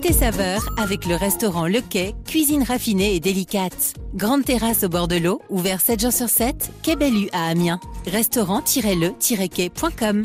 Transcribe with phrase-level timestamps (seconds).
[0.00, 3.94] Côté saveur, avec le restaurant Le Quai, cuisine raffinée et délicate.
[4.14, 7.80] Grande terrasse au bord de l'eau, ouvert 7 jours sur 7, Quai Bellu à Amiens.
[8.06, 10.24] Restaurant-le-quai.com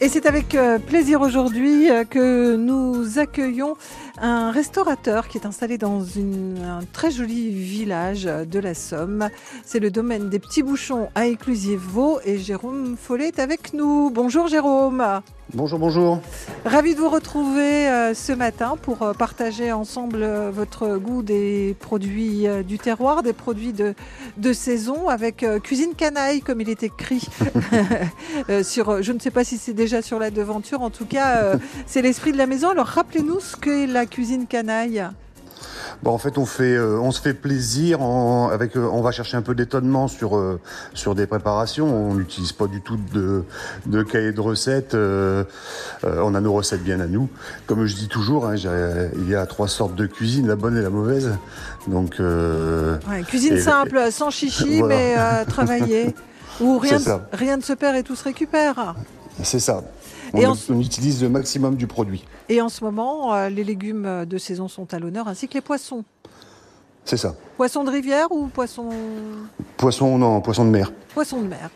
[0.00, 3.74] Et c'est avec euh, plaisir aujourd'hui euh, que nous accueillons
[4.16, 9.28] un restaurateur qui est installé dans un très joli village de la Somme.
[9.66, 14.10] C'est le domaine des petits bouchons à Éclusier-Vaux et Jérôme Follet est avec nous.
[14.10, 15.20] Bonjour Jérôme.
[15.54, 16.20] Bonjour, bonjour.
[16.64, 21.76] Ravi de vous retrouver euh, ce matin pour euh, partager ensemble euh, votre goût des
[21.78, 23.94] produits du terroir, des produits de,
[24.38, 27.28] de saison avec Cuisine Canaille, comme il est écrit
[28.64, 31.52] sur, je ne sais pas si c'est déjà sur la devanture, en tout cas,
[31.86, 32.70] c'est l'esprit de la maison.
[32.70, 35.06] Alors rappelez-nous ce qu'est la Cuisine Canaille.
[36.02, 38.02] Bon, en fait, on fait, euh, on se fait plaisir.
[38.02, 40.60] En, avec, euh, on va chercher un peu d'étonnement sur euh,
[40.94, 41.86] sur des préparations.
[42.10, 43.44] On n'utilise pas du tout de,
[43.86, 44.94] de cahier de recettes.
[44.94, 47.28] on a nos recettes bien à nous.
[47.66, 50.82] Comme je dis toujours, hein, il y a trois sortes de cuisine, la bonne et
[50.82, 51.30] la mauvaise.
[51.86, 54.96] Donc, Ouais, cuisine Et- simple, sans chichi, Voilà.
[54.96, 56.14] mais travaillée.
[56.60, 56.98] Où rien,
[57.32, 58.94] rien ne se perd et tout se récupère.
[59.42, 59.82] c'est ça.
[60.34, 62.24] Et On, en- on utilise le maximum du produit.
[62.48, 65.60] Et en ce moment, euh, les légumes de saison sont à l'honneur, ainsi que les
[65.60, 66.04] poissons.
[67.04, 67.36] C'est ça.
[67.56, 68.90] Poissons de rivière ou poissons,
[69.76, 71.70] Poisson, non, poisson de mer, poissons de mer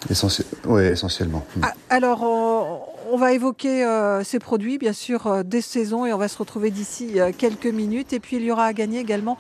[0.67, 1.45] ouais, essentiellement.
[1.62, 2.81] Ah, Alors, on,
[3.12, 6.37] on va évoquer euh, ces produits, bien sûr, euh, des saisons, et on va se
[6.37, 8.12] retrouver d'ici euh, quelques minutes.
[8.12, 9.39] Et puis, il y aura à gagner également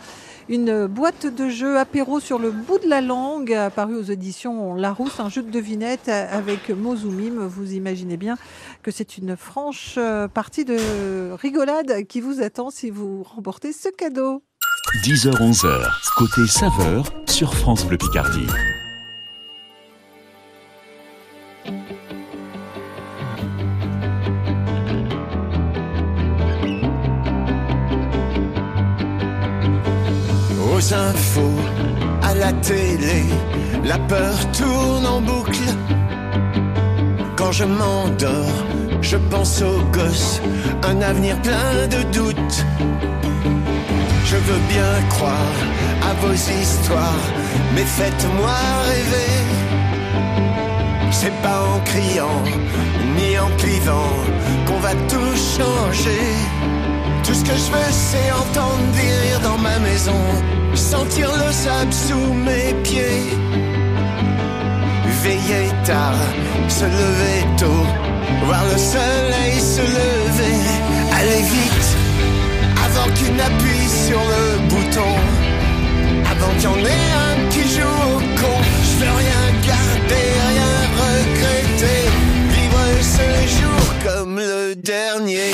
[0.50, 5.20] une boîte de jeux apéro sur le bout de la langue, paru aux éditions Larousse,
[5.20, 7.46] un jeu de devinette euh, avec Mozoumim.
[7.46, 8.36] Vous imaginez bien
[8.82, 13.88] que c'est une franche euh, partie de rigolade qui vous attend si vous remportez ce
[13.88, 14.42] cadeau.
[15.04, 18.46] 10h-11h, côté saveur sur France Bleu Picardie.
[30.80, 31.60] Infos,
[32.22, 33.24] à la télé,
[33.84, 35.68] la peur tourne en boucle.
[37.36, 38.58] Quand je m'endors,
[39.02, 40.40] je pense aux gosses,
[40.82, 42.64] un avenir plein de doutes.
[44.24, 45.58] Je veux bien croire
[46.02, 47.26] à vos histoires,
[47.74, 48.56] mais faites-moi
[48.88, 49.36] rêver.
[51.10, 52.42] C'est pas en criant,
[53.16, 54.16] ni en clivant,
[54.66, 56.79] qu'on va tout changer.
[57.22, 60.20] Tout ce que je veux, c'est entendre des rires dans ma maison,
[60.74, 63.28] sentir le sable sous mes pieds.
[65.22, 66.14] Veiller tard,
[66.68, 67.86] se lever tôt,
[68.44, 70.56] voir le soleil se lever.
[71.18, 71.88] Aller vite,
[72.86, 75.12] avant qu'il n'appuie sur le bouton,
[76.30, 78.56] avant qu'il y en ait un qui joue au con.
[78.88, 82.02] Je veux rien garder, rien regretter,
[82.54, 83.26] vivre ce
[83.60, 85.52] jour comme le dernier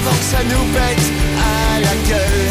[0.00, 1.06] avant que ça nous pète
[1.52, 2.46] à la gueule.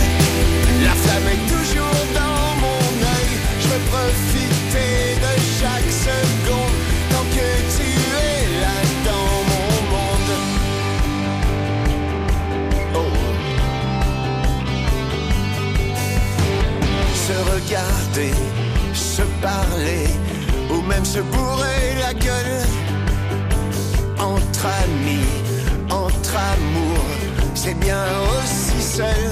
[0.86, 3.32] La flamme est toujours dans mon œil.
[3.62, 4.94] Je veux profiter
[5.26, 6.78] de chaque seconde
[7.12, 7.90] tant que tu
[8.30, 8.80] es là
[9.10, 10.34] dans mon monde.
[13.00, 13.14] Oh.
[17.26, 18.34] Se regarder,
[18.94, 20.08] se parler
[20.72, 22.62] ou même se bourrer la gueule
[24.20, 25.32] entre amis,
[25.90, 27.09] entre amour,
[27.74, 29.26] bien aussi seul.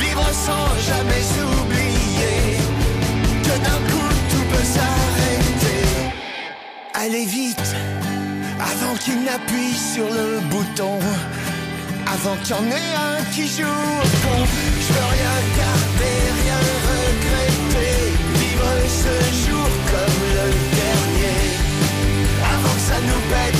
[0.00, 2.58] Vivre sans jamais s'oublier
[3.42, 5.84] que d'un coup tout peut s'arrêter.
[6.94, 7.74] Allez vite,
[8.58, 10.98] avant qu'il n'appuie sur le bouton,
[12.06, 14.40] avant qu'il y en ait un qui joue au con.
[14.84, 17.94] Je veux rien garder, rien regretter,
[18.42, 18.72] vivre
[19.02, 19.14] ce
[19.46, 20.48] jour comme le
[20.80, 21.70] dernier
[22.54, 23.59] avant que ça nous pète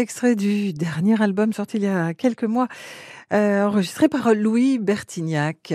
[0.00, 2.66] Extrait du dernier album sorti il y a quelques mois,
[3.32, 5.72] euh, enregistré par Louis Bertignac.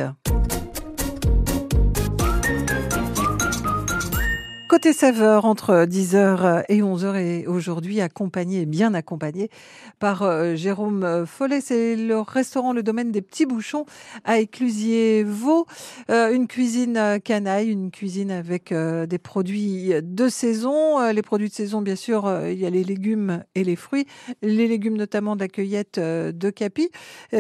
[4.70, 9.50] Côté saveur, entre 10h et 11h et aujourd'hui accompagné, bien accompagné
[9.98, 11.60] par euh, Jérôme Follet.
[11.60, 13.88] C'est le restaurant Le Domaine des Petits Bouchons
[14.26, 15.66] à Éclusier-Vaux.
[16.12, 21.00] Euh, une cuisine canaille, une cuisine avec euh, des produits de saison.
[21.10, 24.06] les produits de saison, bien sûr, il y a les légumes et les fruits.
[24.44, 26.92] Les légumes notamment de la cueillette de Capi,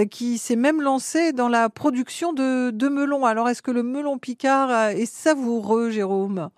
[0.10, 3.24] qui s'est même lancé dans la production de, de melons.
[3.24, 6.50] Alors, est-ce que le melon picard est savoureux, Jérôme?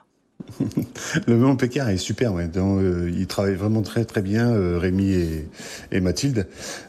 [1.27, 2.49] le melon Pécard est super, ouais.
[2.55, 5.13] Euh, il travaille vraiment très très bien, euh, Rémi
[5.91, 6.47] et, Mathilde,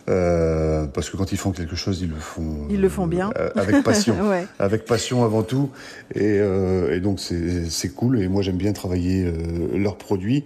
[0.08, 2.66] euh, parce que quand ils font quelque chose, ils le font.
[2.70, 3.30] Ils le font bien.
[3.56, 4.16] avec passion,
[4.58, 5.70] avec passion avant tout,
[6.14, 6.40] et,
[7.00, 8.20] donc c'est cool.
[8.20, 9.32] Et moi j'aime bien travailler
[9.74, 10.44] leurs produits.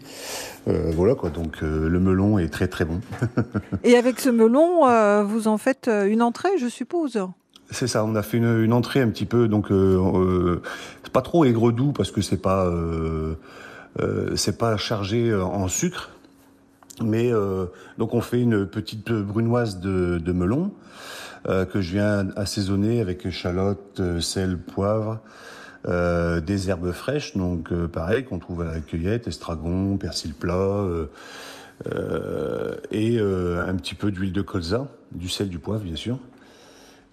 [0.67, 3.01] voilà quoi, donc le melon est très très bon.
[3.85, 7.19] et avec ce melon, vous en faites une entrée, je suppose?
[7.71, 10.63] C'est ça, on a fait une, entrée un petit peu, donc euh, euh
[11.13, 13.37] pas trop aigre doux parce que c'est pas euh,
[14.59, 16.11] pas chargé en sucre,
[17.03, 17.33] mais
[17.97, 20.73] donc on fait une petite brunoise de, de melon
[21.47, 25.21] que je viens assaisonner avec échalote, sel, poivre,
[25.87, 30.85] des herbes fraîches, donc pareil qu'on trouve à la cueillette, estragon, persil plat.
[32.91, 36.19] et un petit peu d'huile de colza, du sel, du poivre bien sûr.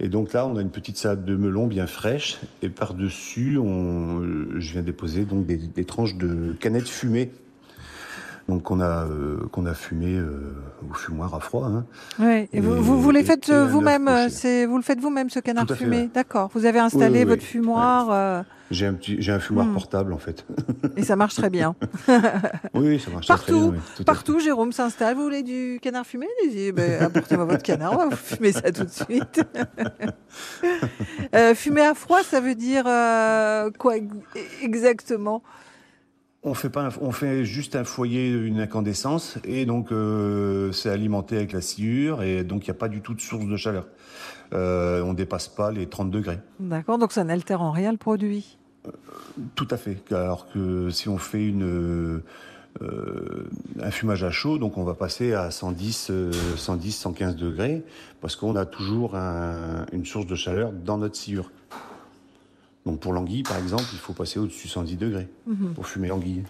[0.03, 2.41] Et donc là, on a une petite salade de melon bien fraîche.
[2.61, 7.31] Et par-dessus, je viens déposer donc des, tranches de canettes fumées.
[8.49, 10.53] Donc qu'on a euh, qu'on a fumé euh,
[10.93, 11.65] au fumoir à froid.
[11.65, 11.85] Hein.
[12.19, 12.49] Ouais.
[12.53, 16.49] Et, vous, vous, les faites vous-même, c'est vous le faites vous-même ce canard fumé, d'accord.
[16.53, 18.11] Vous avez installé votre fumoir.
[18.11, 19.73] Euh, j'ai un petit, j'ai un fumoir hmm.
[19.73, 20.45] portable en fait.
[20.97, 21.75] Et ça marche très bien.
[22.73, 24.05] oui, ça marche partout, très bien.
[24.05, 25.15] partout, Jérôme s'installe.
[25.15, 26.27] Vous voulez du canard fumé?
[26.73, 29.45] Ben, apportez-moi votre canard, on va vous fumer ça tout de suite.
[31.35, 33.95] euh, fumer à froid, ça veut dire euh, quoi
[34.61, 35.43] exactement?
[36.43, 41.37] On fait pas, on fait juste un foyer, une incandescence, et donc euh, c'est alimenté
[41.37, 43.87] avec la sciure, et donc il n'y a pas du tout de source de chaleur.
[44.53, 46.39] Euh, on dépasse pas les 30 degrés.
[46.59, 48.57] D'accord, donc ça n'altère en rien le produit?
[49.55, 49.97] Tout à fait.
[50.11, 53.49] Alors que si on fait une, euh,
[53.81, 56.11] un fumage à chaud, donc on va passer à 110,
[56.57, 57.83] 110 115 degrés,
[58.19, 61.51] parce qu'on a toujours une source de chaleur dans notre sciure.
[62.85, 65.73] Donc pour l'anguille, par exemple, il faut passer au-dessus de 110 degrés mhm.
[65.73, 66.43] pour fumer l'anguille.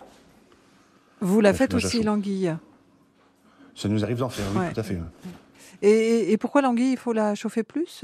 [1.22, 2.56] Vous la faites aussi, l'anguille
[3.76, 5.00] Ça nous arrive d'en faire, oui, tout à fait.
[5.82, 8.04] Et, et pourquoi l'anguille, il faut la chauffer plus?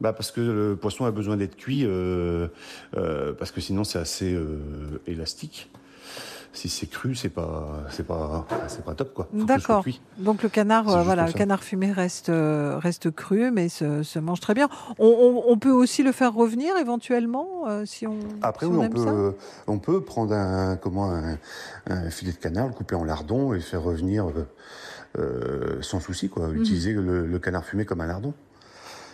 [0.00, 2.48] Bah parce que le poisson a besoin d'être cuit, euh,
[2.96, 5.70] euh, parce que sinon c'est assez euh, élastique.
[6.52, 9.28] Si c'est cru, c'est pas, c'est pas, c'est pas top quoi.
[9.32, 9.84] D'accord.
[10.18, 14.54] Donc le canard, voilà, le canard fumé reste reste cru, mais se, se mange très
[14.54, 14.68] bien.
[14.98, 17.46] On, on, peut aussi le faire revenir éventuellement
[17.84, 18.18] si on.
[18.42, 19.36] Après oui, on, peut,
[19.68, 21.12] on peut prendre un comment
[21.88, 24.26] un, filet de canard, le couper en lardons et faire revenir
[25.82, 26.48] sans souci quoi.
[26.48, 26.56] Mhm.
[26.56, 28.34] Utiliser le canard fumé comme un lardon.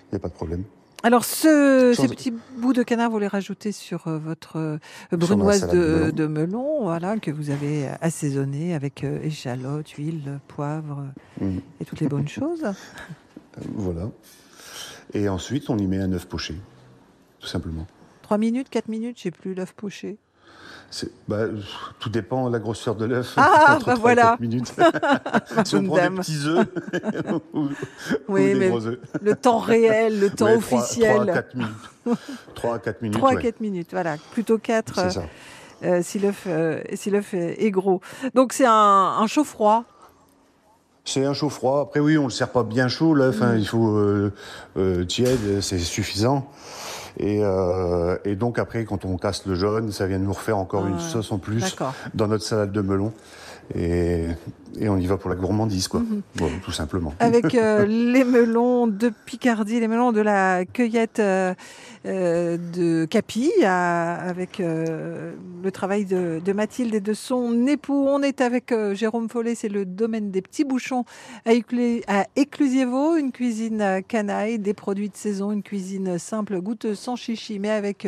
[0.06, 0.64] Il n'y a pas de problème.
[1.06, 4.78] Alors, ce, ces petits bouts de canard, vous les rajoutez sur euh, votre euh,
[5.12, 6.82] brunoise de, melon.
[6.82, 11.04] voilà, que vous avez assaisonné avec euh, échalote, huile, poivre
[11.40, 11.58] mm.
[11.80, 12.64] et toutes les bonnes choses.
[13.76, 14.10] Voilà.
[15.14, 16.56] Et ensuite, on y met un œuf poché,
[17.38, 17.86] tout simplement.
[18.22, 20.18] Trois minutes, quatre minutes, j'ai plus l'œuf poché.
[21.28, 21.46] Bah,
[21.98, 23.34] tout dépend de la grosseur de l'œuf.
[23.36, 24.36] Ah, bah voilà.
[24.40, 24.72] minutes.
[25.64, 26.66] si on prend des petits œufs
[27.54, 27.68] ou,
[28.28, 28.98] oui, des gros œufs.
[29.20, 31.16] Le temps réel, le temps officiel.
[31.16, 31.74] 3 à 4 minutes.
[32.54, 33.18] 3 à 4 minutes.
[33.18, 34.16] 3 à 4 minutes, voilà.
[34.32, 35.22] Plutôt 4 C'est ça.
[35.84, 38.00] Euh, si l'œuf euh, si est, gros.
[38.34, 39.84] Donc c'est un, un chaud froid.
[41.06, 41.82] C'est un chaud froid.
[41.82, 43.40] Après oui, on le sert pas bien chaud l'œuf.
[43.40, 43.54] Hein.
[43.54, 43.58] Mm.
[43.58, 44.32] il faut euh,
[44.76, 46.50] euh, tiède, c'est suffisant.
[47.18, 50.58] Et, euh, et, donc après, quand on casse le jaune, ça vient de nous refaire
[50.58, 51.76] encore une sauce en plus
[52.14, 53.12] dans notre salade de melon.
[53.74, 54.26] Et,
[54.78, 56.00] et, on y va pour la gourmandise, quoi.
[56.00, 56.22] Mhm.
[56.36, 57.14] bon, tout simplement.
[57.18, 61.54] Avec euh, les melons de Picardie, les melons de la cueillette euh,
[62.06, 65.32] euh de Capi, avec euh,
[65.62, 68.06] le travail de, de, Mathilde et de son époux.
[68.08, 71.04] On est avec Jérôme Follet, c'est le domaine des petits bouchons
[71.44, 77.16] à, à Éclusievo, une cuisine canaille, des produits de saison, une cuisine simple, goûteuse, sans
[77.16, 78.06] chichi, mais avec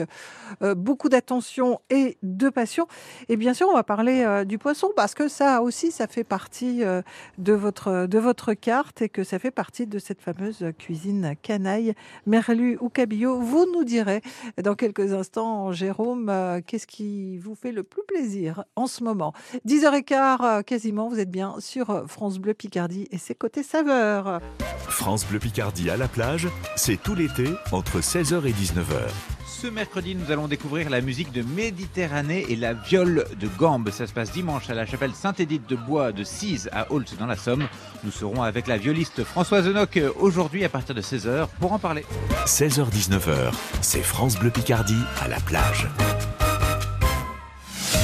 [0.76, 2.86] beaucoup d'attention et de passion.
[3.28, 6.24] Et bien sûr, on va parler du poisson parce que ça ça aussi, ça fait
[6.24, 7.00] partie euh,
[7.38, 11.94] de votre, de votre carte et que ça fait partie de cette fameuse cuisine canaille,
[12.26, 13.40] merlu ou cabillaud.
[13.40, 14.20] Vous nous direz
[14.62, 19.32] dans quelques instants, Jérôme, euh, qu'est-ce qui vous fait le plus plaisir en ce moment?
[19.66, 24.42] 10h15 euh, quasiment, vous êtes bien sur France Bleu Picardie et c'est côté saveur.
[24.90, 29.37] France Bleu Picardie à la plage, c'est tout l'été entre 16h et 19h.
[29.60, 33.90] Ce mercredi, nous allons découvrir la musique de Méditerranée et la viole de gambe.
[33.90, 37.26] Ça se passe dimanche à la chapelle Sainte-Édith de Bois de Cise à Holt dans
[37.26, 37.66] la Somme.
[38.04, 42.04] Nous serons avec la violiste Françoise Enoch aujourd'hui à partir de 16h pour en parler.
[42.46, 45.88] 16h-19h, c'est France Bleu Picardie à la plage.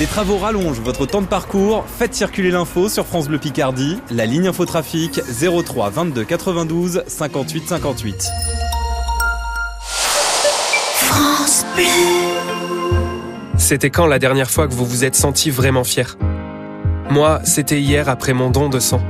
[0.00, 1.84] Des travaux rallongent votre temps de parcours.
[1.86, 4.00] Faites circuler l'info sur France Bleu Picardie.
[4.10, 8.63] La ligne infotrafic 03 22 92 58 58.
[13.56, 16.16] C'était quand la dernière fois que vous vous êtes senti vraiment fier?
[17.10, 19.00] Moi, c'était hier après mon don de sang.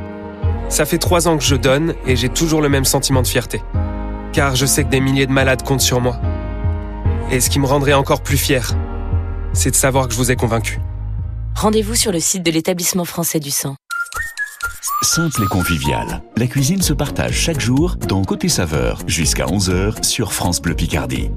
[0.69, 3.63] Ça fait trois ans que je donne et j'ai toujours le même sentiment de fierté.
[4.33, 6.21] Car je sais que des milliers de malades comptent sur moi.
[7.31, 8.73] Et ce qui me rendrait encore plus fier,
[9.53, 10.81] c'est de savoir que je vous ai convaincu.
[11.55, 13.77] Rendez-vous sur le site de l'établissement français du sang.
[15.03, 16.23] Simple et convivial.
[16.37, 21.31] La cuisine se partage chaque jour dans Côté Saveur jusqu'à 11h sur France Bleu Picardie.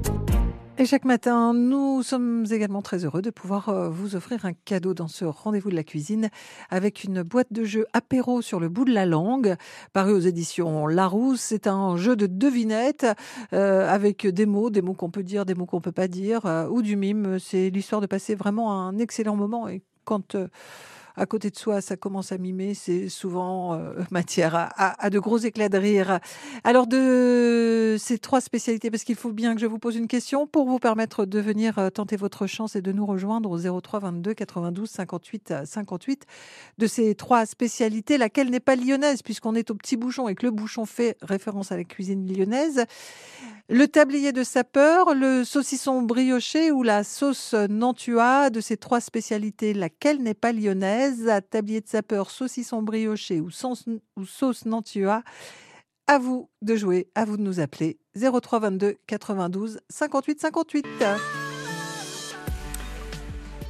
[0.80, 4.94] Et chaque matin, nous sommes également très heureux de pouvoir euh, vous offrir un cadeau
[4.94, 6.30] dans ce rendez-vous de la cuisine
[6.70, 9.56] avec une boîte de jeu apéro sur le bout de la langue,
[9.92, 11.40] paru aux éditions Larousse.
[11.40, 13.08] C'est un jeu de devinettes
[13.52, 16.46] euh, avec des mots, des mots qu'on peut dire, des mots qu'on peut pas dire,
[16.46, 17.40] euh, ou du mime.
[17.40, 19.66] C'est l'histoire de passer vraiment un excellent moment.
[19.66, 20.36] Et quand
[21.18, 25.38] à côté de soi, ça commence à mimer, c'est souvent euh, matière à, de gros
[25.38, 26.20] éclats de rire.
[26.64, 30.46] Alors, de ces trois spécialités, parce qu'il faut bien que je vous pose une question
[30.46, 34.00] pour vous permettre de venir euh, tenter votre chance et de nous rejoindre au 03
[34.00, 36.26] 22 92 58 euh, 58.
[36.78, 40.46] De ces trois spécialités, laquelle n'est pas lyonnaise, puisqu'on est au petit bouchon et que
[40.46, 42.84] le bouchon fait référence à la cuisine lyonnaise
[43.68, 48.50] le tablier de sapeur, le saucisson brioché ou la sauce Nantua.
[48.50, 51.30] De ces trois spécialités, laquelle n'est pas lyonnaise?
[51.50, 53.84] Tablier de sapeur, saucisson brioché ou sauce,
[54.16, 55.22] ou sauce Nantua.
[56.06, 60.86] À vous de jouer, à vous de nous appeler 03 22 92 58 58.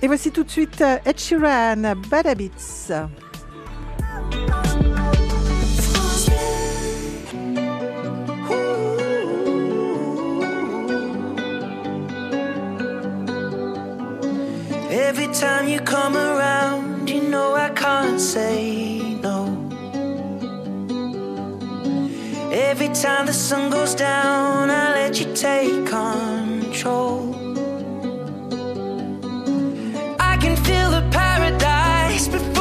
[0.00, 2.92] Et voici tout de suite Ed Sheeran, Bad Habits.
[15.00, 19.46] Every time you come around, you know I can't say no.
[22.50, 27.32] Every time the sun goes down, I let you take control.
[30.18, 32.57] I can feel the paradise before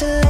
[0.00, 0.29] to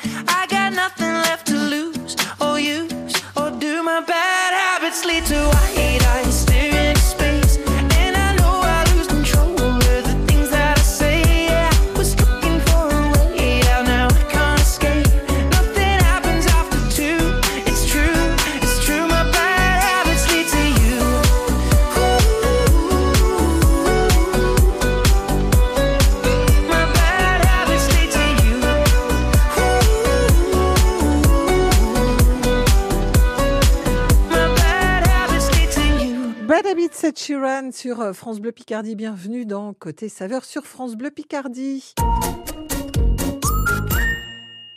[37.21, 38.95] Sheeran sur euh, France Bleu Picardie.
[38.95, 41.93] Bienvenue dans Côté Saveur sur France Bleu Picardie.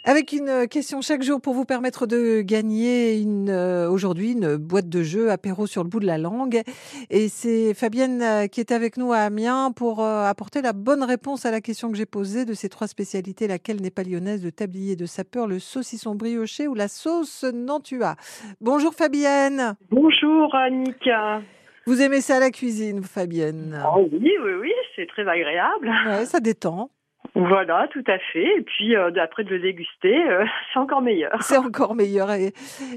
[0.05, 4.57] Avec une euh, question chaque jour pour vous permettre de gagner une, euh, aujourd'hui une
[4.57, 6.61] boîte de jeux apéro sur le bout de la langue.
[7.09, 11.51] Et c'est Fabienne qui est avec nous à Amiens pour apporter la bonne réponse à
[11.51, 13.49] la question que j'ai posée de ces trois spécialités.
[13.49, 18.17] Laquelle n'est pas lyonnaise Le tablier de sapeur, le saucisson brioché ou la sauce Nantua?
[18.61, 19.77] Bonjour Fabienne.
[19.91, 21.41] Bonjour Annika.
[21.87, 23.78] Vous aimez ça la cuisine, Fabienne?
[23.95, 25.91] Oh oui, oui, oui, c'est très agréable.
[26.06, 26.91] Ouais, ça détend.
[27.37, 28.58] Voilà, tout à fait.
[28.58, 31.43] Et puis euh, après de le déguster, euh, c'est encore meilleur.
[31.43, 32.30] C'est encore meilleur.
[32.32, 32.52] et-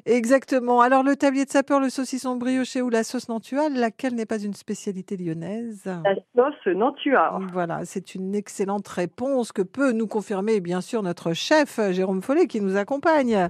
[0.06, 0.82] Exactement.
[0.82, 4.38] Alors, le tablier de sapeur, le saucisson brioché ou la sauce Nantua, laquelle n'est pas
[4.40, 5.84] une spécialité lyonnaise?
[5.86, 7.40] La sauce Nantua.
[7.52, 12.48] Voilà, c'est une excellente réponse que peut nous confirmer, bien sûr, notre chef, Jérôme Follet,
[12.48, 13.50] qui nous accompagne.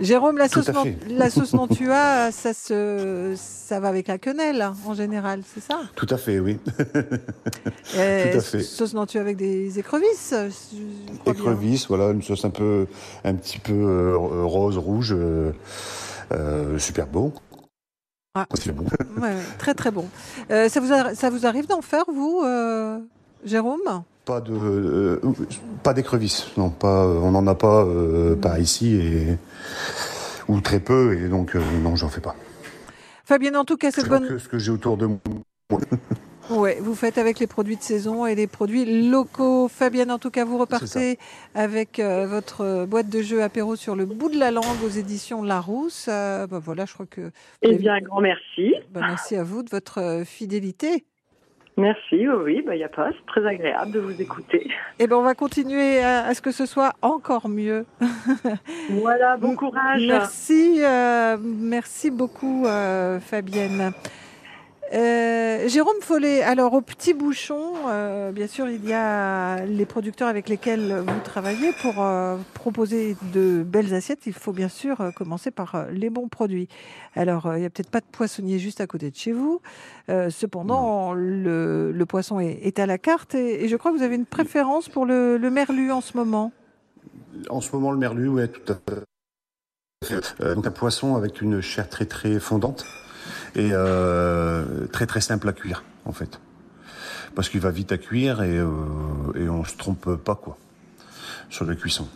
[0.00, 0.70] Jérôme, la sauce,
[1.08, 5.80] la sauce Nantua, ça, se, ça va avec la quenelle, en général, c'est ça?
[5.94, 6.58] Tout à fait, oui.
[6.78, 8.62] Tout à fait.
[8.62, 11.42] Sauce Nantua avec des écrevisses je crois bien.
[11.42, 12.86] Écrevisse, voilà, une sauce un peu,
[13.24, 15.52] un petit peu euh, rose, rouge, euh,
[16.32, 17.32] euh, super bon.
[18.34, 18.46] Ah.
[18.54, 18.84] C'est bon.
[19.20, 20.06] Ouais, très très bon.
[20.50, 22.42] Euh, ça, vous a- ça vous arrive d'en faire, vous,
[23.44, 24.02] Jérôme?
[24.24, 25.20] Pas de, euh,
[25.82, 29.38] pas d'écrevisse, non, pas, on n'en a pas euh, par ici et
[30.48, 32.36] ou très peu et donc euh, non, j'en fais pas.
[33.24, 34.26] Fabienne, en tout cas, Je cette bonne.
[34.28, 35.18] que ce que j'ai autour de moi.
[36.50, 39.68] Ouais, vous faites avec les produits de saison et les produits locaux.
[39.68, 41.16] Fabienne, en tout cas, vous repartez
[41.54, 44.88] avec euh, votre euh, boîte de jeux apéro sur le bout de la langue aux
[44.88, 46.06] éditions Larousse.
[46.08, 47.30] Euh, bah voilà, je crois que.
[47.62, 48.74] Eh avez- bien, un grand merci.
[48.92, 51.04] bah, merci à vous de votre euh, fidélité.
[51.80, 54.70] Merci, oui, il n'y a pas, c'est très agréable de vous écouter.
[54.98, 57.86] Et ben, on va continuer à, à ce que ce soit encore mieux.
[58.90, 60.02] Voilà, bon courage.
[60.06, 63.92] Merci, euh, merci beaucoup, euh, Fabienne.
[64.92, 70.26] Euh, Jérôme Follet, alors au petit bouchon, euh, bien sûr, il y a les producteurs
[70.26, 74.26] avec lesquels vous travaillez pour euh, proposer de belles assiettes.
[74.26, 76.68] Il faut bien sûr commencer par les bons produits.
[77.14, 79.60] Alors, il n'y a peut-être pas de poissonnier juste à côté de chez vous.
[80.08, 84.02] Cependant, le, le poisson est, est à la carte et, et je crois que vous
[84.02, 86.52] avez une préférence pour le, le merlu en ce moment.
[87.48, 89.04] En ce moment, le merlu, ouais, tout à fait.
[90.54, 92.86] Donc un poisson avec une chair très très fondante
[93.54, 96.40] et euh, très très simple à cuire en fait,
[97.34, 98.68] parce qu'il va vite à cuire et, euh,
[99.34, 100.56] et on se trompe pas quoi
[101.48, 102.08] sur la cuisson.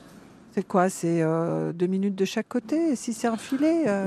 [0.54, 4.06] C'est quoi C'est euh, deux minutes de chaque côté Si c'est un filet euh,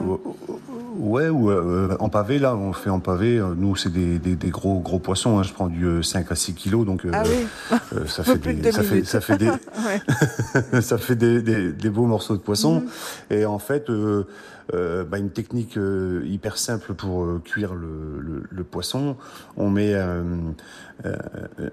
[0.98, 3.38] Ouais, ou euh, en pavé là, on fait en pavé.
[3.38, 5.38] euh, Nous, c'est des, des, des gros gros poissons.
[5.40, 8.00] hein, je prends du euh, 5 à 6 kilos, donc Ah oui.
[8.08, 9.08] ça fait de des, ça fait minutes.
[9.08, 9.50] ça fait des
[10.74, 10.82] Ouais.
[10.82, 12.80] ça fait des, beaux morceaux de poisson.
[12.82, 12.88] Mhm.
[13.38, 13.88] Et en fait,
[14.72, 15.78] bah, une technique
[16.24, 19.18] hyper simple pour cuire le, le, le poisson.
[19.58, 20.24] On met un,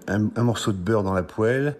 [0.09, 1.77] un morceau de beurre dans la poêle,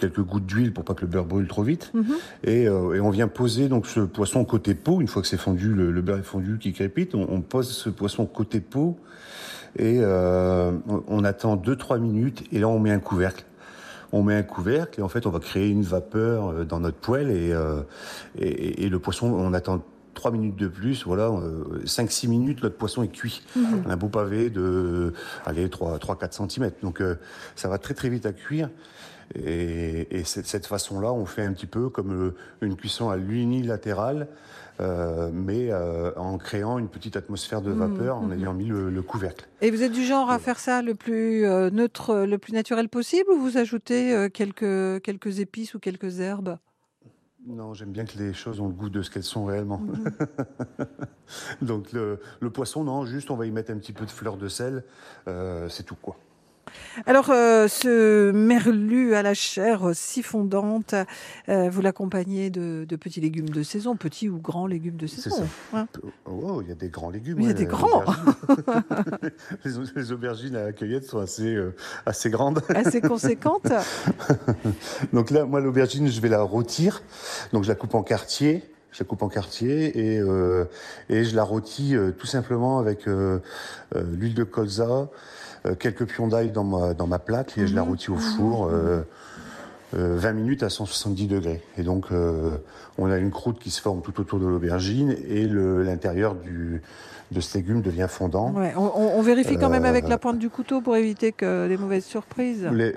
[0.00, 1.90] quelques gouttes d'huile pour pas que le beurre brûle trop vite.
[1.94, 2.04] Mhm.
[2.44, 5.00] Et, euh, et on vient poser donc ce poisson côté peau.
[5.00, 7.70] Une fois que c'est fondu, le, le beurre est fondu, qui crépite, on, on pose
[7.70, 8.98] ce poisson côté peau
[9.76, 13.44] et euh, on, on attend 2-3 minutes et là on met un couvercle.
[14.12, 16.96] On met un couvercle et en fait on va créer une vapeur euh, dans notre
[16.96, 17.82] poêle et, euh,
[18.38, 19.82] et, le poisson, on attend
[20.14, 23.42] 3 minutes de plus, voilà, euh, 5-6 minutes, notre poisson est cuit.
[23.56, 23.84] Mhm.
[23.88, 25.12] Un beau pavé de
[25.46, 26.70] allez, 3-4 cm.
[26.82, 27.14] Donc euh,
[27.56, 28.68] ça va très très vite à cuire.
[29.34, 34.28] Et, de cette façon-là, on fait un petit peu comme euh, une cuisson à l'unilatérale,
[34.80, 38.32] euh, mais euh, en créant une petite atmosphère de Mhm, vapeur, en mhm.
[38.32, 39.46] ayant mis le, le couvercle.
[39.60, 42.88] Et vous êtes du genre à faire ça le plus euh, neutre, le plus naturel
[42.88, 46.58] possible ou vous ajoutez quelques, quelques épices ou quelques herbes?
[47.46, 49.80] Non, j'aime bien que les choses ont le goût de ce qu'elles sont réellement.
[51.62, 54.36] Donc le, le poisson, non, juste on va y mettre un petit peu de fleur
[54.36, 54.84] de sel,
[55.26, 56.16] euh, c'est tout quoi.
[57.06, 60.94] Alors, euh, ce merlu à la chair si fondante,
[61.48, 65.46] euh, vous l'accompagnez de, de petits légumes de saison, petits ou grands légumes de saison.
[65.72, 65.86] hein.
[66.26, 67.38] Oh, il y a des grands légumes.
[67.40, 68.02] Il y a ouais, des euh, grands.
[68.02, 68.34] aubergines.
[69.64, 71.74] les, au- les aubergines à la cueillette sont assez, euh,
[72.06, 72.62] assez grandes.
[72.74, 73.72] Assez conséquentes.
[75.12, 77.02] Donc là, moi, l'aubergine, je vais la rôtir.
[77.52, 78.62] Donc je la coupe en quartiers.
[78.92, 80.64] Je la coupe en quartiers et, euh,
[81.08, 83.38] et je la rôtis euh, tout simplement avec euh,
[83.94, 85.08] l'huile de colza,
[85.78, 88.66] quelques pions d'ail dans ma, dans ma plaque et je la rôtis au mhm, four.
[88.66, 88.74] mhm.
[88.74, 89.02] euh,
[89.96, 91.60] euh, 20 minutes à 170 degrés.
[91.76, 92.50] Et donc, euh,
[92.96, 96.36] on a une croûte qui se forme tout autour de l'aubergine et l'intérieur
[97.32, 98.52] de ce légume devient fondant.
[98.52, 101.76] Ouais, on, vérifie quand même avec Euh, la pointe du couteau pour éviter que des
[101.76, 102.68] mauvaises surprises.
[102.72, 102.94] Les-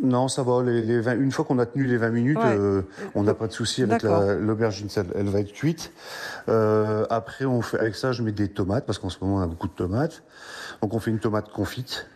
[0.00, 0.62] Non, ça va.
[0.62, 2.56] Les, les 20 une fois qu'on a tenu les 20 minutes, Ouais.
[2.56, 2.82] euh,
[3.16, 4.88] on n'a pas de souci avec la- l'aubergine.
[4.88, 5.92] ça, Elle va être cuite.
[6.48, 9.42] Euh, après, on fait, avec ça, je mets des tomates parce qu'en ce moment, on
[9.42, 10.22] a beaucoup de tomates.
[10.82, 12.06] Donc, on fait une tomate confite.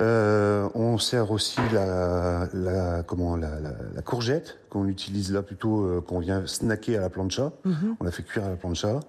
[0.00, 5.84] Euh, on sert aussi la, la, comment, la, la, la courgette qu'on utilise là plutôt,
[5.84, 7.52] euh, qu'on vient snacker à la plancha.
[7.64, 7.96] Mhm.
[8.00, 9.00] On la fait cuire à la plancha.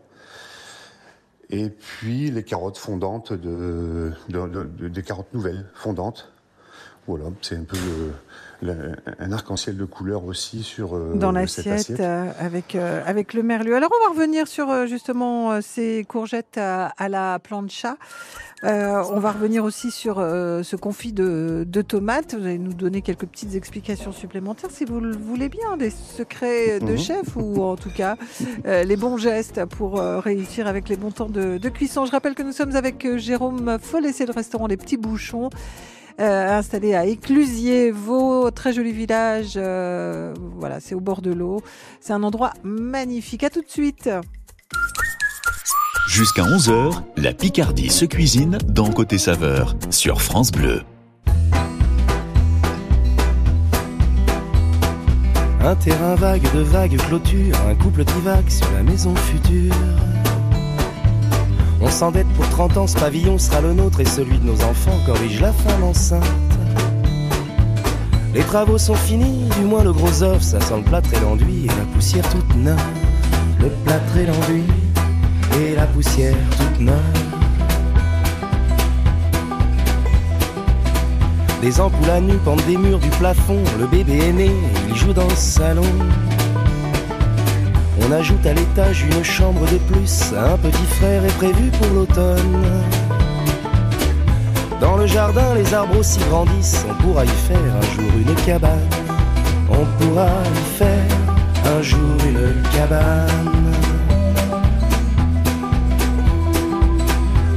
[1.50, 6.32] Et puis les carottes fondantes, de, de- de- de- des carottes nouvelles fondantes.
[7.06, 8.12] Voilà, c'est un peu euh,
[8.62, 13.44] le- un arc-en-ciel de couleurs aussi sur euh, dans l'assiette euh, avec euh, avec le
[13.44, 13.76] merlu.
[13.76, 17.98] Alors on va revenir sur justement ces courgettes à, à la plancha.
[18.64, 22.36] Euh, on va revenir aussi sur ce confit de, de tomates.
[22.36, 26.80] Vous allez nous donner quelques petites explications supplémentaires si vous le voulez bien, des secrets
[26.80, 26.98] de Mhm.
[26.98, 28.16] chef ou en tout cas
[28.64, 32.06] les bons gestes pour réussir avec les bons temps de, de cuisson.
[32.06, 35.50] Je rappelle que nous sommes avec Jérôme Follet, c'est le restaurant Les Petits Bouchons.
[36.20, 39.54] Euh, installé à Éclusier, Vaux, très joli village.
[39.56, 41.62] euh, voilà, c'est au bord de l'eau.
[42.00, 43.44] C'est un endroit magnifique.
[43.44, 44.10] À tout de suite.
[46.08, 50.82] Jusqu'à 11h, la Picardie se cuisine dans Côté Saveur sur France Bleu.
[55.62, 59.74] Un terrain vague de vagues clôtures, un couple divague sur la maison future.
[61.84, 64.98] On s'endette pour 30 ans, ce pavillon sera le nôtre et celui de nos enfants
[65.06, 66.24] corrige la femme enceinte.
[68.34, 71.66] Les travaux sont finis, du moins le gros œuf, ça sent le plâtre et l'enduit
[71.66, 72.80] et la poussière toute neuve.
[73.60, 74.64] Le plâtre et l'enduit
[75.60, 76.96] et la poussière toute neuve.
[81.62, 83.62] Des ampoules à nu pendent des murs du plafond.
[83.78, 84.52] Le bébé est né,
[84.88, 85.84] il joue dans le salon.
[88.14, 90.34] Ajoute à l'étage une chambre de plus.
[90.38, 92.64] Un petit frère est prévu pour l'automne.
[94.80, 96.86] Dans le jardin, les arbres aussi grandissent.
[96.88, 98.88] On pourra y faire un jour une cabane.
[99.68, 101.18] On pourra y faire
[101.66, 103.74] un jour une cabane.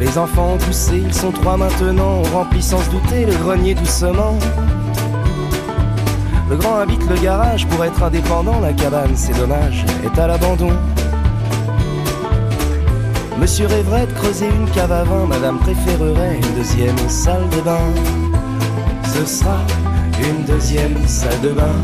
[0.01, 2.23] Les enfants ont poussé, ils sont trois maintenant.
[2.25, 4.39] On remplit sans se douter le grenier doucement.
[6.49, 8.61] Le grand habite le garage pour être indépendant.
[8.61, 10.71] La cabane, c'est dommage, est à l'abandon.
[13.39, 15.27] Monsieur rêverait de creuser une cave à vin.
[15.27, 17.81] Madame préférerait une deuxième salle de bain.
[19.05, 19.59] Ce sera
[20.21, 21.77] une deuxième salle de bain.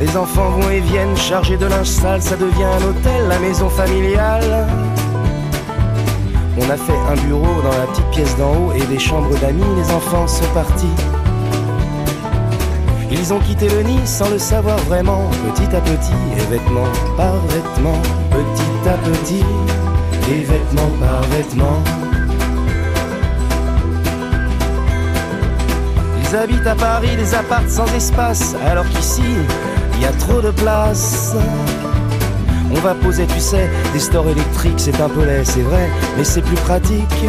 [0.00, 3.68] Les enfants vont et viennent chargés de linge sale, ça devient un hôtel, la maison
[3.68, 4.66] familiale.
[6.58, 9.64] On a fait un bureau dans la petite pièce d'en haut et des chambres d'amis,
[9.76, 10.86] les enfants sont partis.
[13.10, 16.86] Ils ont quitté le nid sans le savoir vraiment, petit à petit, et vêtement
[17.16, 17.98] par vêtement,
[18.30, 19.44] petit à petit,
[20.30, 21.82] et vêtement par vêtement.
[26.22, 29.22] Ils habitent à Paris des apparts sans espace, alors qu'ici,
[29.94, 31.34] il y a trop de place.
[32.72, 36.24] On va poser, tu sais, des stores électriques, c'est un peu laid, c'est vrai, mais
[36.24, 37.26] c'est plus pratique.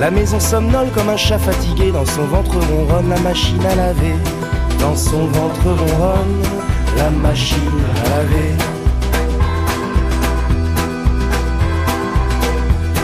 [0.00, 4.14] La maison somnole comme un chat fatigué, dans son ventre ronronne la machine à laver.
[4.80, 6.42] Dans son ventre ronronne
[6.96, 7.56] la machine
[8.04, 8.54] à laver.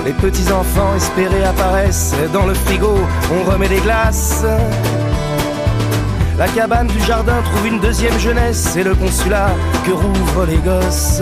[0.05, 2.97] Les petits enfants espérés apparaissent dans le frigo,
[3.33, 4.45] on remet des glaces.
[6.38, 9.51] La cabane du jardin trouve une deuxième jeunesse, c'est le consulat
[9.85, 11.20] que rouvrent les gosses.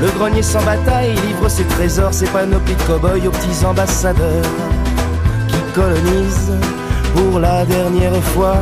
[0.00, 4.44] Le grenier sans bataille livre ses trésors, ses panoplies de cow-boys aux petits ambassadeurs
[5.46, 6.54] qui colonisent
[7.14, 8.56] pour la dernière fois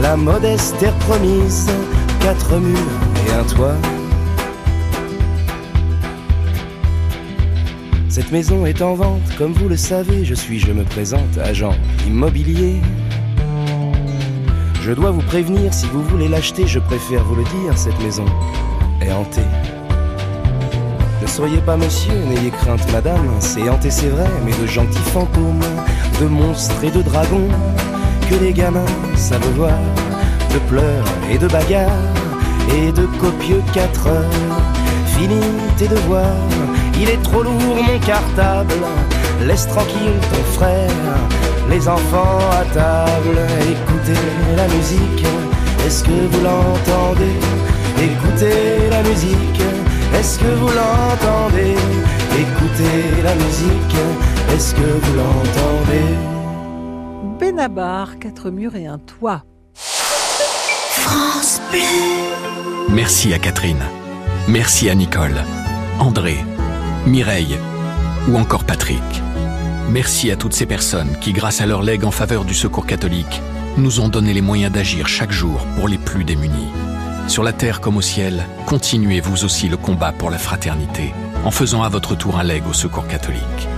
[0.00, 1.68] la modeste terre promise,
[2.20, 2.78] quatre murs
[3.26, 3.76] et un toit.
[8.08, 11.74] Cette maison est en vente, comme vous le savez, je suis, je me présente, agent
[12.06, 12.80] immobilier.
[14.84, 18.26] Je dois vous prévenir, si vous voulez l'acheter, je préfère vous le dire, cette maison
[19.00, 19.40] est hantée.
[21.22, 25.64] Ne soyez pas monsieur, n'ayez crainte madame, c'est hanté c'est vrai, mais de gentils fantômes,
[26.20, 27.48] de monstres et de dragons,
[28.28, 28.84] que les gamins
[29.16, 29.78] savent voir,
[30.52, 31.88] de pleurs et de bagarres,
[32.76, 34.30] et de copieux quatre heures.
[35.16, 35.40] Fini
[35.78, 36.36] tes devoirs,
[37.00, 38.74] il est trop lourd mon cartable,
[39.42, 40.90] laisse tranquille ton frère,
[41.70, 45.26] les enfants à table, écoutez la musique,
[45.86, 47.36] est-ce que vous l'entendez?
[48.02, 49.62] Écoutez la musique,
[50.18, 51.76] est-ce que vous l'entendez?
[52.32, 53.96] Écoutez la musique,
[54.52, 56.14] est-ce que vous l'entendez?
[57.38, 59.44] Benabar, quatre murs et un toit.
[59.74, 61.80] France Bleu.
[62.88, 63.84] Merci à Catherine.
[64.48, 65.42] Merci à Nicole,
[65.98, 66.36] André,
[67.06, 67.58] Mireille
[68.28, 69.02] ou encore Patrick.
[69.90, 73.42] Merci à toutes ces personnes qui, grâce à leur legs en faveur du secours catholique,
[73.76, 76.70] nous ont donné les moyens d'agir chaque jour pour les plus démunis.
[77.28, 81.12] Sur la terre comme au ciel, continuez vous aussi le combat pour la fraternité
[81.44, 83.68] en faisant à votre tour un leg au secours catholique.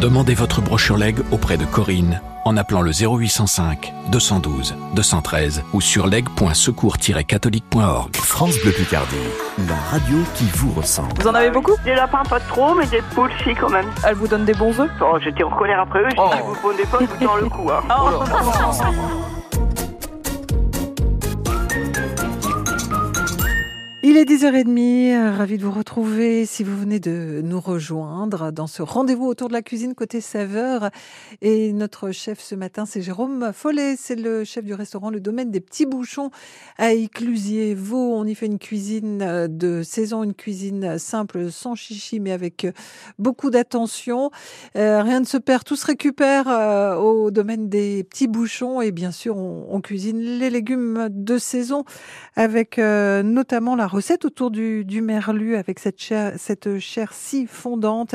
[0.00, 6.06] Demandez votre brochure leg auprès de Corinne en appelant le 0805 212 213 ou sur
[6.06, 8.14] leg.secours-catholique.org.
[8.16, 9.16] France Bleu Picardie,
[9.66, 11.08] la radio qui vous ressemble.
[11.20, 11.72] Vous en avez beaucoup?
[11.84, 13.86] Des lapins, pas trop, mais des poules, si, quand même.
[14.06, 14.90] Elles vous donnent des bons œufs?
[15.00, 17.48] Oh, j'étais en colère après eux, j'ai dit, vous prenez pas, je vous tends le
[17.48, 17.70] cou.
[17.70, 17.82] Hein.
[24.06, 28.66] Il est 10h30, euh, ravi de vous retrouver si vous venez de nous rejoindre dans
[28.66, 30.90] ce rendez-vous autour de la cuisine côté saveur.
[31.40, 35.50] Et notre chef ce matin, c'est Jérôme Follet, c'est le chef du restaurant Le Domaine
[35.50, 36.30] des Petits Bouchons
[36.76, 38.14] à Éclusier, Vaux.
[38.14, 42.66] On y fait une cuisine euh, de saison, une cuisine simple, sans chichi, mais avec
[42.66, 42.72] euh,
[43.18, 44.30] beaucoup d'attention.
[44.76, 46.48] Euh, rien ne se perd, tout se récupère
[47.00, 48.82] au Domaine des Petits Bouchons.
[48.82, 51.84] Et bien sûr, on, cuisine les légumes de saison
[52.36, 58.14] avec notamment la recette autour du, du merlu avec cette chair, cette chair si fondante,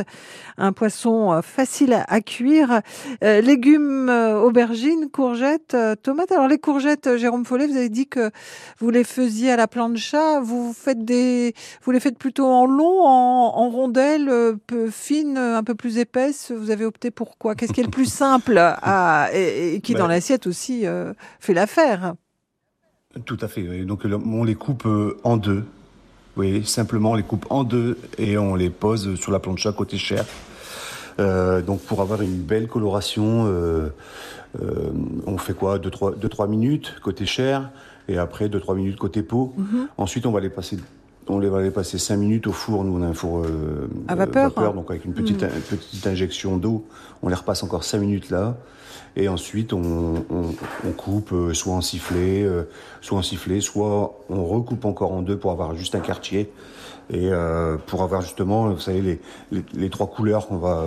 [0.58, 2.82] un poisson euh, facile à, à cuire,
[3.24, 6.32] Euh, légumes, euh, aubergines, courgettes, euh, tomates.
[6.32, 8.32] Alors les courgettes, euh, Jérôme Follet, vous avez dit que
[8.80, 10.40] vous les faisiez à la plancha.
[10.42, 15.38] Vous faites des, vous les faites plutôt en long, en, en rondelles, euh, peu fines,
[15.38, 16.52] un peu plus épaisses.
[16.52, 17.56] Vous avez opté pour quoi?
[17.56, 21.14] Qu'est-ce qui est le plus simple à, et, et qui Ben- dans l'assiette aussi euh,
[21.40, 22.14] fait l'affaire?
[23.26, 23.68] Tout à fait.
[23.68, 23.86] oui.
[23.86, 25.64] Donc on les coupe euh, en deux.
[26.38, 29.98] Oui, simplement on les coupe en deux et on les pose sur la plancha côté
[29.98, 30.26] chair.
[31.20, 33.90] Euh, donc pour avoir une belle coloration, euh,
[34.62, 34.92] euh,
[35.26, 35.80] on fait quoi?
[35.80, 37.72] 2-3 minutes côté chair
[38.08, 39.54] et après 2-3 minutes côté peau.
[39.58, 39.88] Mhm.
[39.98, 40.78] Ensuite on va les passer
[41.30, 42.84] on les va les passer 5 minutes au four.
[42.84, 44.74] Nous on a un four euh, À euh, vapeur, hein.
[44.74, 46.86] donc avec une petite, une petite injection d'eau.
[47.22, 48.58] On les repasse encore 5 minutes là.
[49.16, 50.24] Et ensuite, on,
[50.98, 52.64] coupe euh, soit en sifflet, euh,
[53.02, 56.52] soit en sifflet, soit on recoupe encore en deux pour avoir juste un quartier.
[57.12, 60.86] Et euh, pour avoir justement, vous savez, les, les, trois couleurs qu'on va,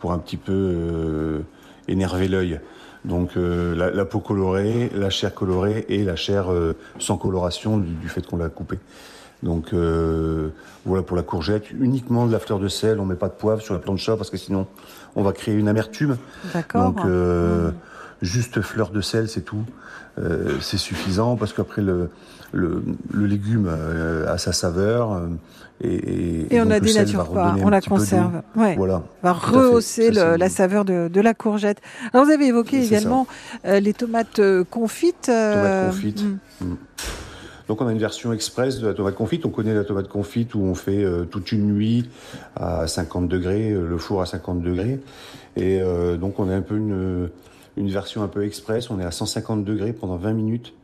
[0.00, 1.42] pour un petit peu
[1.88, 2.58] énerver l'œil.
[3.04, 6.46] Donc la, peau colorée, la chair colorée et la chair
[6.98, 8.78] sans coloration du, du fait qu'on l'a coupée.
[9.42, 10.50] Donc euh,
[10.84, 13.60] voilà pour la courgette, uniquement de la fleur de sel, on met pas de poivre
[13.60, 14.66] sur la plancha parce que sinon
[15.16, 16.16] on va créer une amertume.
[16.54, 16.92] D'accord.
[16.92, 17.70] Donc euh,
[18.22, 19.64] juste fleur de sel, c'est tout.
[20.18, 22.10] Euh, c'est suffisant parce qu'après le,
[22.52, 25.26] le, le légume euh, a sa saveur euh,
[25.80, 28.42] et, et, Et on la dénature pas, on la conserve.
[28.54, 28.76] Ouais.
[28.76, 29.02] Voilà.
[29.22, 31.78] va rehausser le- la saveur de, de la courgette.
[32.12, 33.26] Alors vous avez évoqué également
[33.64, 35.30] euh, les tomates confites.
[35.30, 35.54] euh,
[35.88, 36.24] Tomate confite.
[36.60, 36.74] hmm.
[37.72, 39.46] Donc on a une version express de la tomate confite.
[39.46, 42.06] On connaît la tomate confite où on fait euh, toute une nuit
[42.54, 45.00] à 50 degrés, euh, le four à 50 degrés.
[45.56, 47.30] Et euh, donc on a un peu une,
[47.78, 48.90] version un peu express.
[48.90, 50.74] On est à 150 degrés pendant 20 minutes.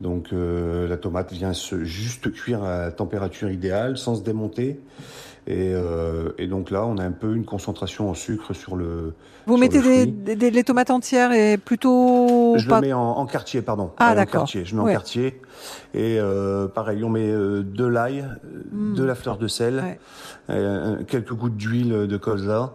[0.00, 4.78] Donc la tomate vient se juste cuire à température idéale sans se démonter.
[5.48, 9.12] Et, euh, et donc là, on a un peu une concentration en sucre sur le.
[9.46, 12.80] Vous sur mettez le des, les tomates entières et plutôt Je pas...
[12.80, 13.90] le mets en, en quartier, pardon.
[13.98, 14.46] Ah, d'accord.
[14.46, 14.90] Je mets Ouais.
[14.92, 15.40] en quartier.
[15.94, 18.94] Et euh, pareil, on met euh, de l'ail, euh, Mm.
[18.94, 19.98] de la fleur de sel,
[21.08, 22.74] quelques gouttes d'huile de colza.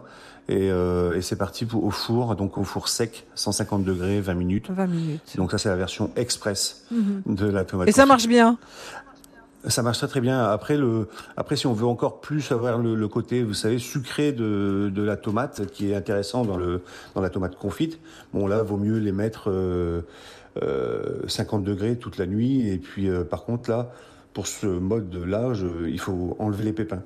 [0.50, 4.32] Et, euh, et c'est parti pour, au four, donc au four sec, 150 degrés, 20
[4.34, 4.70] minutes.
[4.70, 5.36] 20 minutes.
[5.36, 7.34] Donc ça, c'est la version express Mhm.
[7.34, 7.88] de la tomate.
[7.88, 8.56] Et ça marche bien?
[9.66, 10.38] Ça marche très très bien.
[10.44, 10.78] Après,
[11.36, 15.16] après si on veut encore plus avoir le, côté, vous savez, sucré de, de la
[15.16, 16.82] tomate, qui est intéressant dans, le,
[17.14, 17.98] dans la tomate confite,
[18.32, 20.02] bon là, vaut mieux les mettre euh,
[20.62, 22.68] euh, 50 degrés toute la nuit.
[22.68, 23.90] Et puis, euh, par contre, là,
[24.32, 27.02] pour ce mode-là, je- il faut enlever les pépins.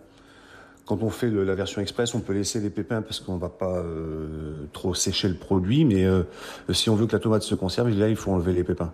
[0.84, 3.78] Quand on fait la version express, on peut laisser les pépins parce qu'on va pas
[3.78, 5.86] euh, trop sécher le produit.
[5.86, 6.24] Mais euh,
[6.70, 8.92] si on veut que la tomate se conserve, là, il faut enlever les pépins.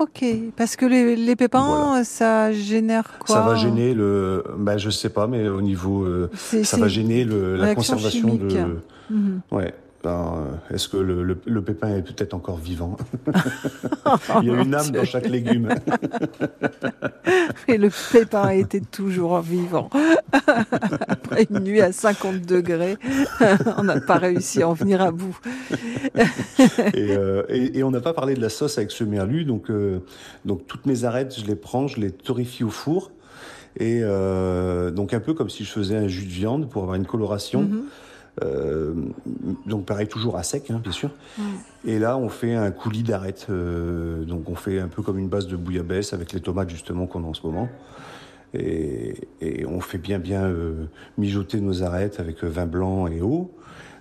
[0.00, 0.24] Ok,
[0.56, 5.10] parce que les, les pépins, ça génère quoi Ça va gêner le, bah, je sais
[5.10, 6.30] pas, mais au niveau, euh,
[6.62, 8.78] ça va gêner le, la conservation de.
[9.50, 9.74] Ouais.
[10.02, 12.96] Ben, euh, Est-ce que le, le- le pépin est peut-être encore vivant
[14.42, 15.68] Il y a une âme dans chaque légume.
[17.68, 19.90] Et le pépin était toujours vivant.
[21.08, 22.96] Après une nuit à 50 degrés,
[23.76, 25.38] on n'a pas réussi à en venir à bout.
[26.14, 29.70] et, euh, et- et on n'a pas parlé de la sauce avec ce merlu, donc,
[29.70, 29.98] euh,
[30.46, 33.10] donc toutes mes arêtes, je les prends, je les torréfie au four.
[33.78, 36.96] Et euh, donc un peu comme si je faisais un jus de viande pour avoir
[36.96, 37.62] une coloration.
[37.62, 37.82] Mhm.
[38.42, 38.94] Euh,
[39.66, 41.10] donc pareil, toujours à sec, hein, bien sûr.
[41.84, 43.46] Et là, on fait un coulis d'arêtes.
[43.50, 47.06] euh, donc on fait un peu comme une base de bouillabaisse avec les tomates justement
[47.06, 47.68] qu'on a en ce moment.
[48.52, 50.86] Et, et on fait bien bien euh,
[51.18, 53.52] mijoter nos arêtes avec euh, vin blanc et eau.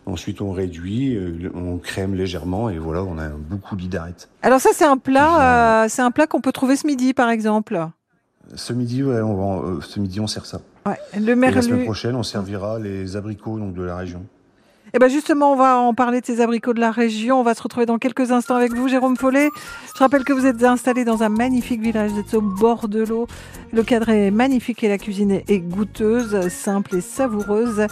[0.05, 1.19] Ensuite, on réduit,
[1.53, 4.29] on crème légèrement et voilà, on a un beau coulis d'arêtes.
[4.41, 7.79] Alors ça, c'est un plat, c'est un plat qu'on peut trouver ce midi, par exemple.
[8.55, 10.59] Ce midi, ouais, on va, euh, ce midi, on sert ça.
[10.85, 11.85] Ouais, le Et la semaine merlu.
[11.85, 14.23] prochaine, on servira les abricots donc de la région.
[14.93, 17.39] Eh ben justement, on va en parler de ces abricots de la région.
[17.39, 19.49] On va se retrouver dans quelques instants avec vous, Jérôme Follet.
[19.95, 22.09] Je rappelle que vous êtes installé dans un magnifique village.
[22.11, 23.27] Vous êtes au bord de l'eau.
[23.71, 27.85] Le cadre est magnifique et la cuisine est- goûteuse, simple et savoureuse.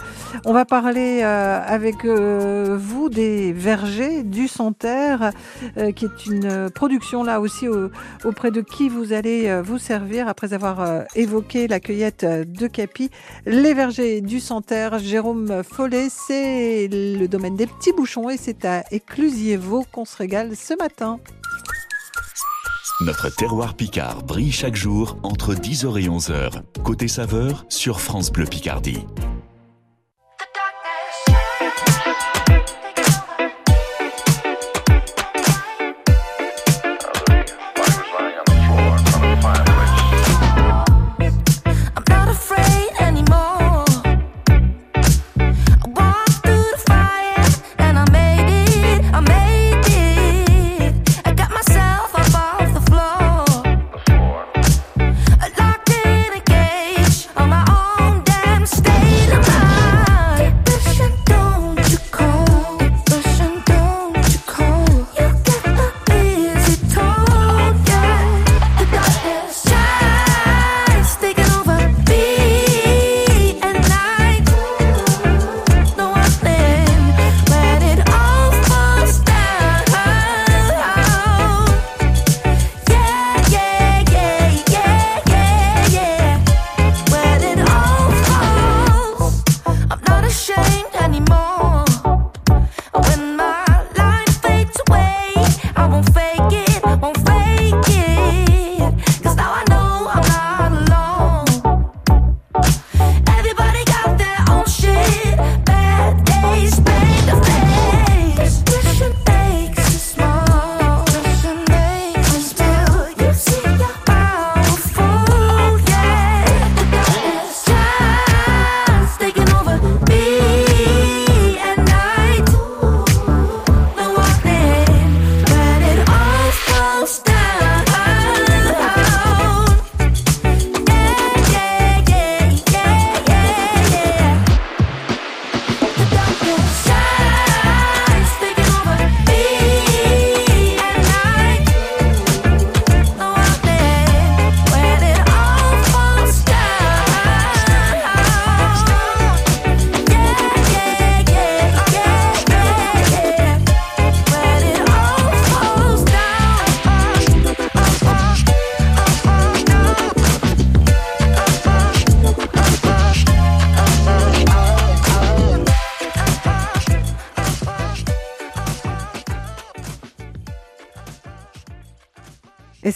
[0.44, 5.30] On va parler euh, avec euh, vous des vergers du Santerre,
[5.76, 7.90] euh, qui est une production là aussi au-
[8.24, 13.10] auprès de qui vous allez vous servir après avoir évoqué la cueillette de Capi.
[13.46, 18.84] Les vergers du Santerre, Jérôme Follet, c'est le domaine des petits bouchons et c'est à
[18.90, 21.20] Éclusier-Vaux qu'on se régale ce matin.
[23.00, 26.62] Notre terroir Picard brille chaque jour entre 10h et 11h.
[26.82, 29.06] Côté saveur sur France Bleu Picardie.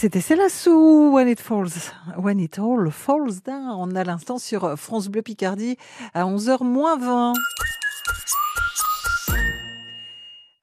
[0.03, 3.69] C'était Célassou, When It Falls, When It All Falls Down.
[3.69, 5.77] On a l'instant sur France Bleu Picardie
[6.13, 7.33] à 11h moins 20.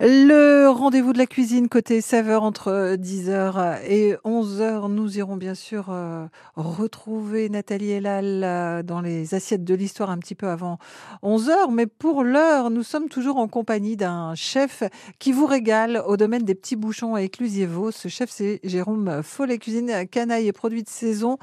[0.03, 4.91] Le rendez-vous de la cuisine côté saveur entre 10h et 11h.
[4.91, 6.25] Nous irons bien sûr euh,
[6.57, 10.79] retrouver Nathalie Elal euh, dans les assiettes de l'histoire un petit peu avant
[11.23, 11.71] 11h.
[11.71, 14.85] Mais pour l'heure, nous sommes toujours en compagnie d'un chef
[15.19, 17.91] qui vous régale au domaine des petits bouchons à Éclusier-Vaux.
[17.91, 21.37] Ce chef, c'est Jérôme Follet, cuisine canaille et produits de saison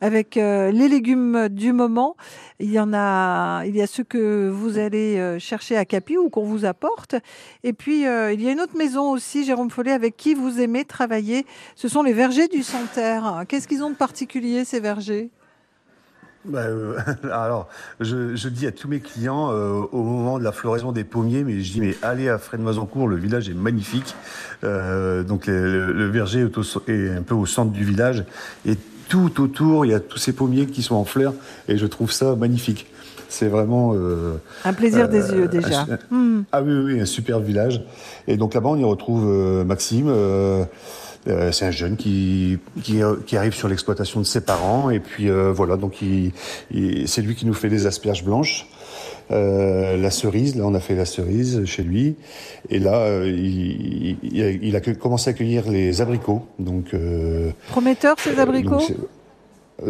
[0.00, 2.16] avec euh, les légumes du moment.
[2.60, 6.16] Il y en a, il y a ceux que vous allez euh, chercher à Capi
[6.16, 7.16] ou qu'on vous apporte.
[8.02, 11.46] Euh, il y a une autre maison aussi, Jérôme Follet, avec qui vous aimez travailler.
[11.76, 13.44] Ce sont les vergers du Santerre.
[13.48, 15.30] Qu'est-ce qu'ils ont de particulier, ces vergers?
[16.44, 16.98] Bah, euh,
[17.32, 17.68] alors,
[18.00, 21.60] je, dis à tous mes clients euh, au moment de la floraison des pommiers, mais
[21.60, 24.14] je dis mais allez à Fresnes-Mazancourt, le village est magnifique.
[24.62, 28.24] Donc le, verger est, est un peu au centre du village
[28.66, 28.76] et
[29.08, 31.34] tout autour il y a tous ces pommiers qui sont en fleurs
[31.68, 32.86] et je trouve ça magnifique.
[33.34, 35.80] C'est vraiment euh, Un plaisir des euh, yeux, déjà.
[35.90, 36.44] un- Hmm.
[36.52, 37.82] ah oui, oui, un super village.
[38.28, 40.08] Et donc là-bas, on y retrouve euh, Maxime.
[41.52, 44.90] c'est un jeune qui, qui, qui arrive sur l'exploitation de ses parents.
[44.90, 46.30] Et puis voilà, donc il,
[46.70, 48.66] il- c'est lui qui nous fait les asperges blanches.
[49.30, 52.14] Euh, la cerise, là on a fait la cerise chez lui.
[52.68, 56.42] Et là, euh, il, il, a, il a que- commencé à cueillir les abricots.
[56.58, 58.70] Donc, euh, Prometteur, ces abricots?
[58.80, 58.92] donc,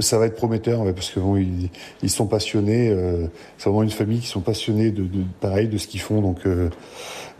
[0.01, 1.71] ça va être prometteur ouais, parce que bon, ils,
[2.03, 2.89] ils sont passionnés.
[2.91, 3.27] euh,
[3.59, 6.21] c'est vraiment une famille qui sont passionnés de, de pareil de ce qu'ils font.
[6.23, 6.71] Donc euh,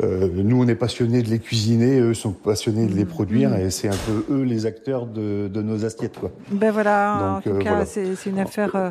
[0.03, 3.61] euh, nous on est passionnés de les cuisiner, eux sont passionnés de les produire Mmh.
[3.61, 6.31] et c'est un peu eux les acteurs de, de nos assiettes quoi.
[6.51, 7.87] Ben voilà, en Donc, tout euh, cas, voilà.
[7.87, 8.91] c'est une affaire, euh,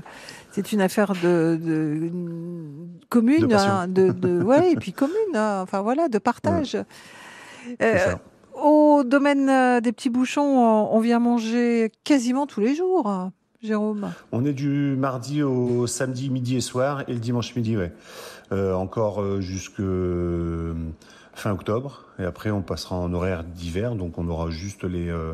[0.51, 2.11] c'est une affaire de, de-
[3.09, 3.87] commune, De hein,
[4.45, 6.77] ouais, et puis commune, hein, enfin voilà, de partage.
[7.81, 8.15] Euh,
[8.61, 10.41] au domaine euh, des petits bouchons,
[10.91, 13.07] on, vient manger quasiment tous les jours,
[13.63, 14.11] Jérôme.
[14.31, 17.91] On est du mardi au samedi midi et soir et le dimanche midi ouais.
[18.51, 20.73] Euh, encore euh, jusque euh,
[21.33, 25.33] fin octobre et après on passera en horaire d'hiver donc on aura juste les euh,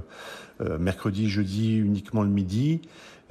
[0.80, 2.82] mercredi jeudi uniquement le midi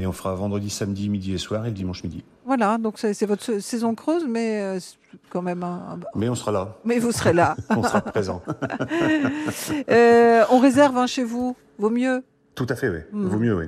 [0.00, 2.22] et on fera vendredi samedi midi et soir et le dimanche midi.
[2.44, 4.96] Voilà, donc c'est votre sa- saison creuse, mais euh, c'est
[5.28, 6.76] quand même un- Mais on sera là.
[6.84, 7.56] Mais vous serez là.
[7.70, 8.42] on sera présent.
[9.90, 12.22] Euh, on réserve hein, chez vous, vaut mieux?
[12.54, 12.98] Tout à fait, oui.
[13.12, 13.26] Mm.
[13.26, 13.64] Vaut mieux, oui.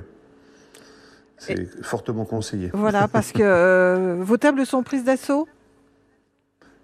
[1.43, 2.69] C'est fortement conseillé.
[2.73, 5.47] Voilà, parce que euh, vos tables sont prises d'assaut?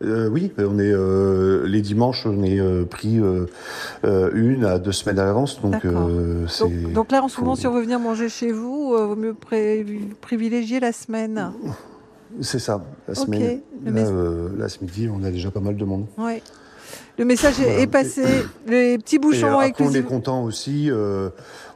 [0.03, 3.19] Euh, oui, on est euh, les dimanches, on est euh, pris
[4.03, 5.85] une à deux semaines à l'avance, donc.
[5.85, 9.33] Donc, donc là, en ce moment, si on veut venir manger chez vous, vaut mieux
[9.33, 9.85] pré-
[10.21, 11.51] privilégier la semaine.
[12.41, 12.83] C'est ça.
[13.07, 13.61] La semaine.
[13.85, 16.05] Là, euh, là, ce midi, on a déjà pas mal de monde.
[16.17, 16.41] Ouais.
[17.17, 17.79] Le message est- Voilà.
[17.79, 18.23] est passé.
[18.67, 20.89] Les petits Et, bouchons avec on est content aussi.
[20.91, 21.29] euh,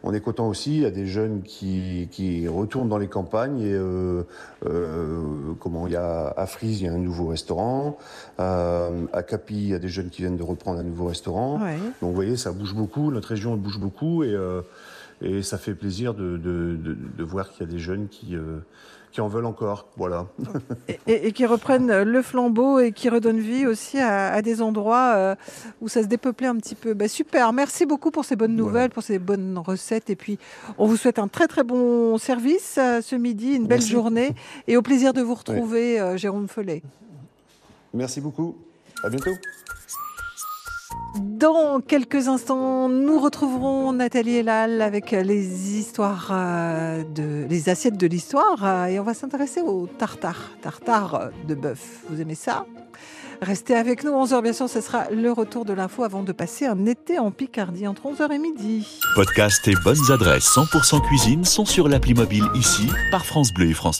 [0.03, 0.75] on est content aussi.
[0.77, 4.23] Il y a des jeunes qui, qui retournent dans les campagnes et euh,
[4.67, 5.21] euh,
[5.59, 7.97] comment il y a à Frise, il y a un nouveau restaurant.
[8.37, 8.89] À,
[9.27, 11.59] Capi, il y a des jeunes qui viennent de reprendre un nouveau restaurant.
[11.61, 11.77] Ouais.
[12.01, 13.11] Donc vous voyez, ça bouge beaucoup.
[13.11, 14.35] Notre région bouge beaucoup et
[15.23, 18.35] et ça fait plaisir de, de, de, de voir qu'il y a des jeunes qui
[19.11, 19.87] qui en veulent encore.
[19.97, 20.27] Voilà.
[21.07, 25.13] et, et qui reprennent le flambeau et qui redonnent vie aussi à, à des endroits
[25.15, 25.35] euh,
[25.81, 26.93] où ça se dépeuplait un petit peu.
[26.93, 30.09] Bah, super, merci beaucoup pour ces bonnes nouvelles, pour ces bonnes recettes.
[30.09, 30.39] Et puis,
[30.77, 33.91] on vous souhaite un très très bon service euh, ce midi, une belle Merci.
[33.91, 34.35] journée
[34.67, 36.81] et au plaisir de vous retrouver, euh, Jérôme Follet.
[37.93, 38.55] Merci beaucoup.
[39.03, 39.31] À bientôt.
[41.15, 48.07] Dans quelques instants, nous retrouverons Nathalie Elal avec les histoires euh, de les assiettes de
[48.07, 52.03] l'histoire euh, et on va s'intéresser au tartare, tartare de bœuf.
[52.09, 52.65] Vous aimez ça?
[53.41, 56.67] Restez avec nous 11h bien sûr, ce sera le retour de l'info avant de passer
[56.67, 58.99] un été en Picardie entre 11h et midi.
[59.15, 63.73] Podcast et bonnes adresses 100% cuisine sont sur l'appli mobile ici par France Bleu et
[63.73, 63.99] France